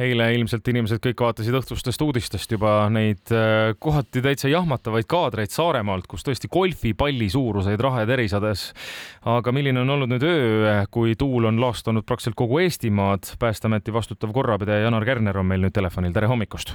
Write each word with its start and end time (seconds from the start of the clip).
eile 0.00 0.26
ilmselt 0.34 0.66
inimesed 0.70 1.00
kõik 1.02 1.20
vaatasid 1.22 1.54
õhtustest 1.54 2.02
uudistest 2.02 2.54
juba 2.54 2.88
neid 2.92 3.30
äh, 3.34 3.74
kohati 3.78 4.22
täitsa 4.24 4.50
jahmatavaid 4.50 5.06
kaadreid 5.10 5.52
Saaremaalt, 5.54 6.08
kus 6.10 6.26
tõesti 6.26 6.50
golfipalli 6.52 7.28
suuruseid 7.30 7.80
rahed 7.80 8.10
erisades. 8.10 8.72
aga 9.22 9.52
milline 9.52 9.84
on 9.84 9.94
olnud 9.96 10.10
nüüd 10.14 10.26
öö, 10.26 10.74
kui 10.90 11.14
tuul 11.18 11.46
on 11.50 11.60
laastanud 11.62 12.06
praktiliselt 12.06 12.38
kogu 12.38 12.58
Eestimaad? 12.64 13.36
päästeameti 13.38 13.92
vastutav 13.92 14.32
korrapidaja 14.32 14.88
Janar 14.88 15.04
Kärner 15.04 15.38
on 15.38 15.46
meil 15.46 15.62
nüüd 15.62 15.74
telefonil, 15.74 16.12
tere 16.12 16.30
hommikust! 16.30 16.74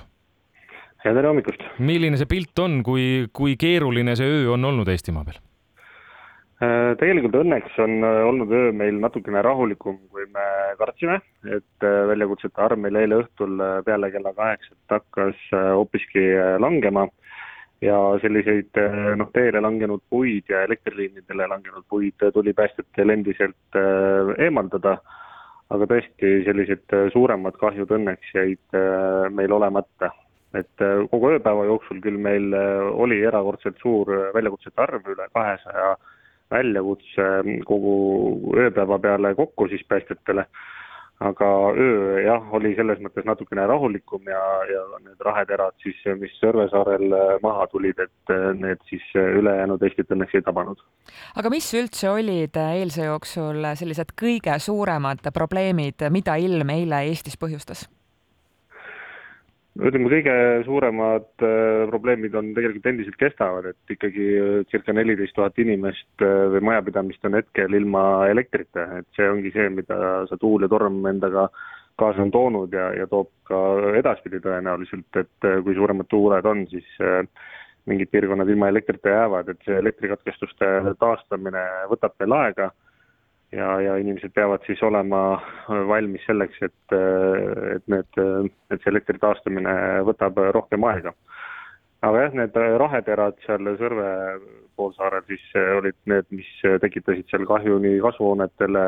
ja 1.03 1.13
tere 1.13 1.27
hommikust! 1.27 1.67
milline 1.79 2.17
see 2.17 2.29
pilt 2.29 2.59
on, 2.59 2.81
kui, 2.83 3.27
kui 3.33 3.59
keeruline 3.59 4.15
see 4.15 4.27
öö 4.39 4.55
on 4.55 4.71
olnud 4.71 4.87
Eestimaa 4.87 5.27
peal? 5.27 5.43
Äh, 6.59 6.91
tegelikult 6.99 7.37
õnneks 7.39 7.77
on 7.79 8.01
äh, 8.03 8.17
olnud 8.27 8.49
öö 8.51 8.71
meil 8.75 8.97
natukene 8.99 9.39
rahulikum, 9.45 9.95
kui 10.11 10.25
me 10.27 10.47
kartsime, 10.81 11.21
et 11.47 11.85
äh, 11.87 12.01
väljakutsete 12.09 12.59
arv 12.59 12.81
meil 12.83 12.99
eile 12.99 13.21
õhtul 13.21 13.63
peale 13.87 14.09
kella 14.11 14.33
kaheksat 14.35 14.95
hakkas 14.97 15.45
hoopiski 15.53 16.25
langema 16.59 17.05
ja 17.79 17.95
selliseid 18.19 18.75
noh, 19.21 19.31
teele 19.31 19.61
langenud 19.63 20.03
puid 20.11 20.51
ja 20.51 20.65
elektriliinidele 20.67 21.47
langenud 21.47 21.87
puid 21.87 22.27
tuli 22.35 22.51
päästjatel 22.51 23.15
endiselt 23.15 23.79
eemaldada, 24.43 24.97
aga 25.71 25.87
tõesti, 25.87 26.33
sellised 26.43 26.97
suuremad 27.15 27.55
kahjud 27.63 27.95
õnneks 28.01 28.35
jäid 28.35 28.79
meil 29.31 29.55
olemata. 29.55 30.11
et 30.59 30.81
kogu 31.11 31.29
ööpäeva 31.37 31.65
jooksul 31.71 32.03
küll 32.03 32.19
meil 32.19 32.51
oli 32.91 33.23
erakordselt 33.23 33.77
suur 33.79 34.09
väljakutsete 34.35 34.81
arv, 34.81 35.07
üle 35.07 35.31
kahesaja 35.31 35.93
200 35.95 36.18
väljakutse 36.51 37.29
kogu 37.65 37.95
ööpäeva 38.57 38.99
peale 38.99 39.35
kokku 39.35 39.67
siis 39.67 39.85
päästjatele. 39.87 40.45
aga 41.19 41.47
öö 41.75 42.21
jah, 42.23 42.45
oli 42.55 42.69
selles 42.77 42.99
mõttes 43.03 43.25
natukene 43.27 43.65
rahulikum 43.67 44.23
ja, 44.31 44.43
ja 44.71 44.83
need 45.03 45.19
raheterad 45.19 45.75
siis, 45.83 45.97
mis 46.15 46.31
Sõrve 46.39 46.69
saarel 46.71 47.11
maha 47.43 47.67
tulid, 47.67 47.99
et 47.99 48.33
need 48.55 48.79
siis 48.87 49.03
ülejäänud 49.15 49.83
Eestit 49.83 50.15
õnneks 50.15 50.39
ei 50.39 50.47
tabanud. 50.47 50.79
aga 51.35 51.51
mis 51.51 51.67
üldse 51.75 52.09
olid 52.09 52.55
eilse 52.55 53.11
jooksul 53.11 53.67
sellised 53.75 54.15
kõige 54.15 54.55
suuremad 54.63 55.27
probleemid, 55.33 56.07
mida 56.09 56.39
ilm 56.39 56.75
eile 56.79 57.03
Eestis 57.11 57.35
põhjustas? 57.35 57.89
Ütleme, 59.77 60.09
kõige 60.11 60.35
suuremad 60.65 61.27
äh, 61.45 61.85
probleemid 61.91 62.35
on 62.35 62.51
tegelikult 62.55 62.87
endiselt 62.91 63.17
kestavad, 63.21 63.69
et 63.71 63.93
ikkagi 63.95 64.29
äh, 64.39 64.47
circa 64.71 64.95
neliteist 64.95 65.35
tuhat 65.37 65.59
inimest 65.61 66.25
äh, 66.25 66.47
või 66.55 66.63
majapidamist 66.71 67.25
on 67.29 67.37
hetkel 67.39 67.77
ilma 67.77 68.03
elektrita, 68.31 68.87
et 68.99 69.07
see 69.17 69.29
ongi 69.29 69.53
see, 69.55 69.69
mida 69.73 70.25
see 70.29 70.41
tuul 70.41 70.65
ja 70.65 70.71
torm 70.71 70.99
endaga 71.11 71.47
kaasa 71.99 72.23
on 72.23 72.31
toonud 72.31 72.73
ja, 72.73 72.89
ja 72.95 73.07
toob 73.11 73.31
ka 73.47 73.59
edaspidi 73.99 74.39
tõenäoliselt, 74.43 75.09
et 75.19 75.49
kui 75.65 75.75
suuremad 75.75 76.07
tuuled 76.07 76.45
on, 76.47 76.63
siis 76.71 76.87
mingid 77.89 78.07
piirkonnad 78.13 78.47
ilma 78.47 78.69
elektrita 78.71 79.11
jäävad, 79.11 79.49
et 79.51 79.65
see 79.67 79.75
elektrikatkestuste 79.81 80.69
taastamine 81.01 81.65
võtab 81.91 82.15
veel 82.21 82.37
aega 82.37 82.69
ja, 83.51 83.69
ja 83.81 83.97
inimesed 83.97 84.33
peavad 84.35 84.63
siis 84.67 84.81
olema 84.85 85.21
valmis 85.67 86.23
selleks, 86.27 86.61
et, 86.65 86.95
et 87.75 87.91
need, 87.91 88.21
et 88.69 88.83
see 88.83 88.91
elektri 88.93 89.19
taastamine 89.21 89.75
võtab 90.07 90.39
rohkem 90.55 90.85
aega. 90.91 91.13
aga 92.01 92.25
jah, 92.25 92.35
need 92.41 92.59
raheterad 92.83 93.39
seal 93.45 93.73
Sõrve 93.79 94.11
poolsaarel 94.79 95.25
siis 95.27 95.45
olid 95.79 95.97
need, 96.07 96.29
mis 96.31 96.51
tekitasid 96.85 97.27
seal 97.31 97.47
kahju 97.49 97.79
nii 97.83 97.99
kasvuhoonetele, 98.05 98.85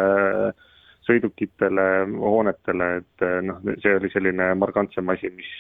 sõidukitele, 1.09 1.90
hoonetele, 2.22 2.90
et 3.02 3.28
noh, 3.44 3.59
see 3.84 3.98
oli 3.98 4.14
selline 4.14 4.53
markantsem 4.62 5.09
asi, 5.09 5.34
mis 5.36 5.53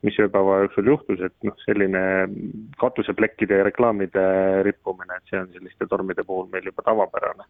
mis 0.00 0.16
ööpäeva 0.16 0.62
jooksul 0.62 0.86
juhtus, 0.88 1.20
et 1.26 1.34
noh, 1.44 1.56
selline 1.60 2.00
katuseplekkide 2.80 3.58
ja 3.58 3.66
reklaamide 3.66 4.22
rippumine, 4.64 5.18
et 5.18 5.28
see 5.28 5.36
on 5.36 5.50
selliste 5.52 5.88
tormide 5.90 6.24
puhul 6.24 6.46
meil 6.52 6.70
juba 6.70 6.86
tavapärane 6.86 7.44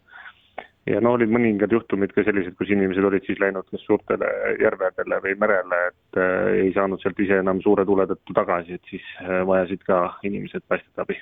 ja 0.89 1.01
no 1.05 1.13
olid 1.17 1.31
mõningad 1.33 1.73
juhtumid 1.75 2.13
ka 2.17 2.25
sellised, 2.25 2.55
kus 2.59 2.71
inimesed 2.73 3.05
olid 3.05 3.25
siis 3.27 3.41
läinud 3.43 3.67
kas 3.69 3.83
suurtele 3.85 4.29
järvedele 4.63 5.21
või 5.25 5.37
merele, 5.41 5.81
et 5.91 6.21
äh, 6.21 6.49
ei 6.65 6.73
saanud 6.77 7.03
sealt 7.03 7.21
ise 7.21 7.41
enam 7.43 7.61
suure 7.65 7.85
tule 7.89 8.07
tõttu 8.09 8.37
tagasi, 8.37 8.79
et 8.79 8.93
siis 8.93 9.05
äh, 9.21 9.43
vajasid 9.47 9.85
ka 9.87 10.01
inimesed 10.27 10.65
päästjate 10.71 11.05
abi. 11.05 11.19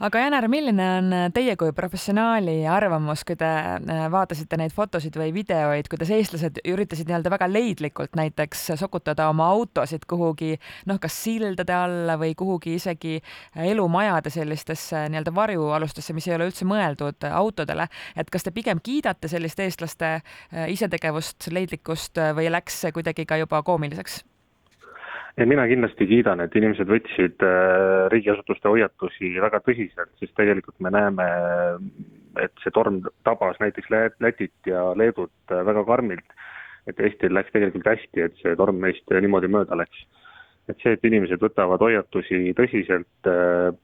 aga 0.00 0.22
Janar, 0.24 0.48
milline 0.48 0.86
on 0.98 1.16
teie 1.36 1.56
kui 1.60 1.74
professionaali 1.76 2.62
arvamus, 2.70 3.26
kui 3.28 3.36
te 3.36 3.48
äh, 3.48 4.06
vaatasite 4.12 4.56
neid 4.60 4.72
fotosid 4.72 5.18
või 5.20 5.34
videoid, 5.36 5.90
kuidas 5.92 6.12
eestlased 6.14 6.62
üritasid 6.64 7.10
nii-öelda 7.10 7.32
väga 7.36 7.50
leidlikult 7.52 8.16
näiteks 8.16 8.70
sokutada 8.80 9.28
oma 9.28 9.50
autosid 9.52 10.08
kuhugi 10.08 10.54
noh, 10.88 11.00
kas 11.02 11.20
sildade 11.26 11.76
alla 11.76 12.16
või 12.20 12.32
kuhugi 12.38 12.78
isegi 12.80 13.18
elumajade 13.68 14.32
sellistesse 14.32 15.04
nii-öelda 15.12 15.34
varjualustesse, 15.36 16.16
mis 16.16 16.30
ei 16.30 16.38
ole 16.38 16.48
üldse 16.48 16.64
mõeldud 16.68 17.28
autodele, 17.28 17.90
et 18.16 18.32
kas 18.32 18.48
te 18.48 18.54
pigem 18.54 18.77
kiidate 18.84 19.28
sellist 19.28 19.60
eestlaste 19.60 20.10
äh, 20.16 20.66
isetegevust, 20.72 21.50
leidlikkust 21.52 22.18
äh, 22.18 22.34
või 22.36 22.50
läks 22.52 22.82
see 22.82 22.92
kuidagi 22.94 23.26
ka 23.28 23.40
juba 23.40 23.62
koomiliseks? 23.62 24.22
ja 25.38 25.46
mina 25.46 25.68
kindlasti 25.70 26.06
kiidan, 26.10 26.40
et 26.42 26.54
inimesed 26.58 26.88
võtsid 26.90 27.44
äh, 27.46 28.08
riigiasutuste 28.12 28.70
hoiatusi 28.72 29.34
väga 29.40 29.60
tõsiselt, 29.62 30.10
sest 30.18 30.34
tegelikult 30.38 30.78
me 30.82 30.90
näeme, 30.90 31.26
et 32.42 32.64
see 32.64 32.74
torm 32.74 33.02
tabas 33.26 33.60
näiteks 33.62 33.90
Lätit 34.20 34.66
ja 34.66 34.90
Leedut 34.98 35.54
väga 35.70 35.84
karmilt. 35.86 36.36
et 36.88 37.00
Eestil 37.04 37.34
läks 37.34 37.52
tegelikult 37.52 37.86
hästi, 37.86 38.22
et 38.24 38.38
see 38.42 38.56
torm 38.56 38.78
meist 38.80 39.10
niimoodi 39.12 39.50
mööda 39.52 39.76
läks. 39.76 40.06
et 40.68 40.76
see, 40.82 40.92
et 40.92 41.04
inimesed 41.04 41.40
võtavad 41.40 41.80
hoiatusi 41.80 42.52
tõsiselt, 42.58 43.30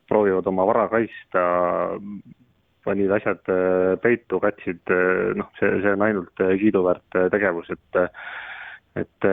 proovivad 0.08 0.46
oma 0.46 0.66
vara 0.66 0.88
kaitsta, 0.88 1.44
panid 2.84 3.12
asjad 3.16 3.50
äh, 3.52 3.94
peitu, 4.02 4.40
katsid, 4.42 4.82
äh, 4.92 5.32
noh, 5.38 5.50
see, 5.58 5.70
see 5.82 5.94
on 5.96 6.04
ainult 6.06 6.44
äh, 6.44 6.54
kiiduväärt 6.60 7.18
tegevus, 7.32 7.70
et, 7.74 8.00
et 9.00 9.28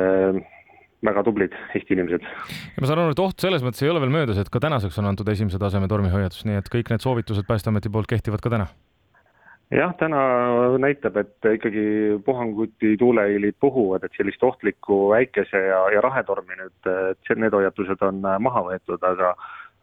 väga 1.06 1.24
tublid 1.26 1.56
Eesti 1.76 1.98
inimesed. 1.98 2.24
ja 2.24 2.84
ma 2.84 2.90
saan 2.90 3.04
aru, 3.04 3.16
et 3.16 3.24
oht 3.24 3.44
selles 3.44 3.66
mõttes 3.66 3.84
ei 3.84 3.92
ole 3.92 4.04
veel 4.04 4.14
möödas, 4.14 4.40
et 4.42 4.52
ka 4.54 4.62
tänaseks 4.64 5.02
on 5.02 5.10
antud 5.12 5.30
esimese 5.34 5.60
taseme 5.62 5.90
tormihoiatus, 5.92 6.46
nii 6.48 6.62
et 6.62 6.72
kõik 6.72 6.94
need 6.94 7.04
soovitused 7.04 7.48
Päästeameti 7.50 7.92
poolt 7.94 8.10
kehtivad 8.12 8.44
ka 8.44 8.54
täna? 8.54 8.72
jah, 9.72 9.94
täna 10.00 10.22
näitab, 10.84 11.16
et 11.22 11.48
ikkagi 11.48 11.84
puhanguti 12.26 12.98
tuuleiilid 13.00 13.56
puhuvad, 13.64 14.04
et 14.04 14.18
sellist 14.20 14.44
ohtlikku 14.44 15.06
väikese 15.14 15.62
ja, 15.70 15.86
ja 15.96 16.02
rahetormi 16.04 16.58
nüüd, 16.60 16.92
et 17.14 17.36
need 17.40 17.56
hoiatused 17.56 18.04
on 18.04 18.20
maha 18.44 18.66
võetud, 18.68 19.00
aga 19.08 19.32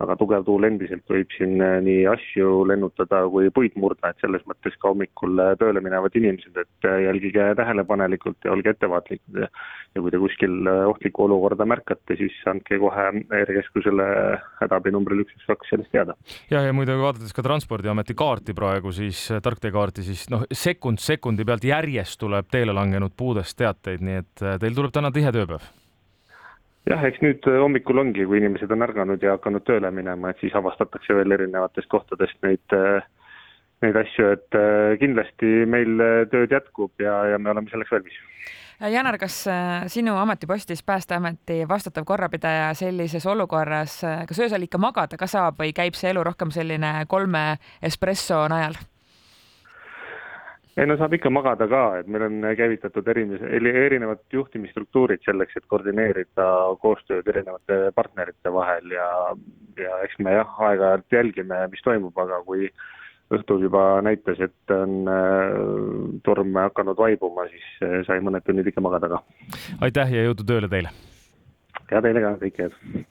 aga 0.02 0.14
tugev 0.18 0.44
tuul 0.46 0.66
endiselt 0.68 1.10
võib 1.10 1.32
siin 1.34 1.58
äh, 1.64 1.78
nii 1.82 2.04
asju 2.10 2.62
lennutada 2.70 3.24
kui 3.32 3.50
puid 3.54 3.74
murda, 3.80 4.12
et 4.12 4.22
selles 4.22 4.44
mõttes 4.46 4.76
ka 4.78 4.92
hommikul 4.92 5.40
äh, 5.42 5.54
tööle 5.58 5.82
minevad 5.82 6.14
inimesed, 6.18 6.54
et 6.54 6.86
äh, 6.86 7.00
jälgige 7.08 7.48
tähelepanelikult 7.58 8.46
ja 8.46 8.54
olge 8.54 8.74
ettevaatlikud 8.74 9.42
ja 9.42 9.50
ja 9.96 10.02
kui 10.04 10.12
te 10.12 10.20
kuskil 10.20 10.68
ohtlikku 10.68 11.24
olukorda 11.24 11.64
märkate, 11.66 12.14
siis 12.20 12.34
andke 12.46 12.76
kohe 12.78 13.06
häirekeskusele 13.32 14.04
hädaabinumbrile 14.60 15.24
üks, 15.24 15.34
üks, 15.38 15.46
kaks 15.48 15.72
sellest 15.72 15.90
teada. 15.96 16.14
ja, 16.52 16.60
ja 16.66 16.76
muide, 16.76 16.94
vaadates 17.00 17.34
ka 17.34 17.42
Transpordiameti 17.42 18.14
kaarti 18.18 18.54
praegu, 18.54 18.92
siis 18.94 19.24
tarkteekaarti, 19.42 20.04
siis 20.06 20.28
noh, 20.30 20.44
sekund 20.52 21.02
sekundi 21.02 21.48
pealt 21.48 21.64
järjest 21.66 22.20
tuleb 22.20 22.52
teele 22.52 22.76
langenud 22.76 23.16
puudest 23.16 23.58
teateid, 23.58 24.04
nii 24.04 24.22
et 24.22 24.46
teil 24.60 24.76
tuleb 24.76 24.94
täna 24.94 25.10
tihe 25.14 25.32
tööpäev 25.34 25.64
jah, 26.86 27.04
eks 27.08 27.22
nüüd 27.24 27.46
äh, 27.48 27.60
hommikul 27.62 28.00
ongi, 28.04 28.26
kui 28.28 28.40
inimesed 28.40 28.70
on 28.74 28.84
ärganud 28.86 29.22
ja 29.24 29.36
hakanud 29.36 29.64
tööle 29.66 29.90
minema, 29.94 30.32
et 30.32 30.42
siis 30.42 30.54
avastatakse 30.58 31.16
veel 31.18 31.36
erinevatest 31.38 31.90
kohtadest 31.92 32.38
neid, 32.46 32.64
äh, 32.76 33.06
neid 33.84 33.98
asju, 34.02 34.32
et 34.36 34.58
äh, 34.58 34.96
kindlasti 35.02 35.64
meil 35.70 36.02
tööd 36.32 36.54
jätkub 36.54 37.04
ja, 37.04 37.20
ja 37.34 37.38
me 37.38 37.52
oleme 37.54 37.70
selleks 37.72 37.94
valmis. 37.94 38.18
Janar, 38.78 39.16
kas 39.18 39.40
sinu 39.90 40.12
ametipostis 40.20 40.84
Päästeameti 40.86 41.64
vastutav 41.66 42.04
korrapidaja 42.06 42.68
sellises 42.78 43.26
olukorras, 43.26 43.96
kas 44.28 44.38
öösel 44.38 44.68
ikka 44.68 44.78
magada 44.78 45.18
ka 45.18 45.26
saab 45.26 45.58
või 45.58 45.72
käib 45.74 45.98
see 45.98 46.12
elu 46.12 46.22
rohkem 46.22 46.54
selline 46.54 46.92
kolme 47.10 47.42
espresso 47.82 48.44
najal? 48.52 48.78
Ei 50.76 50.86
no 50.86 50.96
saab 50.98 51.14
ikka 51.16 51.30
magada 51.32 51.68
ka, 51.70 51.82
et 52.00 52.10
meil 52.10 52.26
on 52.26 52.44
käivitatud 52.58 53.08
erinevad, 53.08 53.56
erinevad 53.86 54.20
juhtimisstruktuurid 54.32 55.24
selleks, 55.24 55.56
et 55.56 55.66
koordineerida 55.70 56.48
koostööd 56.82 57.26
erinevate 57.32 57.80
partnerite 57.96 58.52
vahel 58.54 58.94
ja, 58.94 59.08
ja 59.80 59.98
eks 60.06 60.20
me 60.22 60.36
jah, 60.36 60.54
aeg-ajalt 60.70 61.18
jälgime, 61.18 61.64
mis 61.72 61.84
toimub, 61.86 62.16
aga 62.18 62.40
kui 62.46 62.70
õhtul 63.34 63.66
juba 63.66 63.84
näitas, 64.04 64.40
et 64.40 64.72
on 64.72 65.10
äh, 65.12 65.58
torm 66.24 66.56
hakanud 66.62 66.98
vaibuma, 66.98 67.48
siis 67.52 67.68
äh, 67.84 68.00
sai 68.08 68.22
mõned 68.24 68.46
tunnid 68.46 68.70
ikka 68.70 68.84
magada 68.84 69.10
ka. 69.16 69.22
aitäh 69.84 70.16
ja 70.16 70.28
jõudu 70.28 70.46
tööle 70.48 70.70
teile! 70.72 70.94
Ja 71.92 72.02
teile 72.04 72.22
ka, 72.22 72.32
kõike 72.42 72.66
head! 72.66 73.06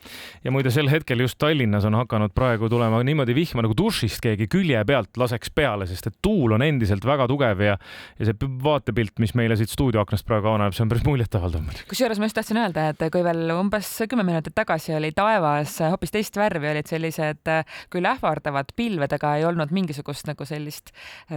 ja 0.46 0.54
muide, 0.54 0.72
sel 0.74 0.90
hetkel 0.92 1.22
just 1.24 1.38
Tallinnas 1.42 1.86
on 1.88 1.98
hakanud 1.98 2.34
praegu 2.38 2.70
tulema 2.72 3.00
niimoodi 3.06 3.36
vihma 3.38 3.64
nagu 3.66 3.76
dušist 3.78 4.22
keegi 4.24 4.48
külje 4.52 4.84
pealt 4.88 5.18
laseks 5.20 5.52
peale, 5.56 5.88
sest 5.90 6.10
et 6.12 6.18
tuul 6.24 6.56
on 6.58 6.66
endiselt 6.66 7.06
väga 7.08 7.28
tugev 7.30 7.64
ja, 7.66 7.78
ja 8.20 8.28
see 8.30 8.50
vaatepilt, 8.64 9.18
mis 9.24 9.34
meile 9.38 9.58
siit 9.60 9.74
stuudioaknast 9.74 10.28
praegu 10.28 10.52
avaneb, 10.52 10.76
see 10.76 10.86
on 10.86 10.94
päris 10.94 11.06
muljetavaldav 11.08 11.66
muidugi. 11.66 11.88
kusjuures 11.92 12.22
ma 12.22 12.30
just 12.30 12.40
tahtsin 12.40 12.62
öelda, 12.62 12.88
et 12.94 13.06
kui 13.14 13.26
veel 13.26 13.54
umbes 13.58 13.92
kümme 14.10 14.26
minutit 14.28 14.56
tagasi 14.58 14.96
oli 14.98 15.12
taevas 15.18 15.78
hoopis 15.84 16.14
teist 16.14 16.40
värvi, 16.40 16.72
olid 16.74 16.90
sellised 16.90 17.54
küll 17.94 18.10
ähvardavad 18.14 18.74
pilved, 18.78 19.18
aga 19.18 19.36
ei 19.40 19.48
olnud 19.48 19.74
mingisugust 19.76 20.30
nagu 20.30 20.48
sellist 20.48 20.94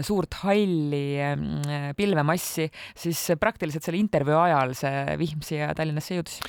suurt 0.06 0.42
halli 0.44 1.04
mm, 1.18 1.94
pilvemassi, 1.98 2.68
siis 2.98 3.26
praktiliselt 3.40 3.86
selle 3.86 4.00
intervjuu 4.00 4.40
ajal 4.44 4.74
see 4.78 5.20
vihm 5.20 5.44
siia 5.44 5.72
Tallinnasse 5.76 6.18
jõudis 6.18 6.40